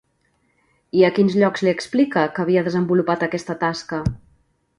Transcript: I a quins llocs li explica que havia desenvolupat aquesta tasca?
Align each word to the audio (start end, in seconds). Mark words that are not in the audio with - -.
I 1.01 1.03
a 1.09 1.11
quins 1.17 1.35
llocs 1.43 1.63
li 1.67 1.71
explica 1.73 2.23
que 2.39 2.43
havia 2.45 2.65
desenvolupat 2.69 3.27
aquesta 3.29 3.59
tasca? 3.67 4.03